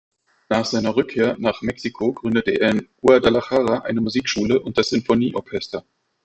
[0.49, 5.85] Nach seiner Rückkehr nach Mexiko gründete er in Guadalajara eine Musikschule und das Sinfonieorchester.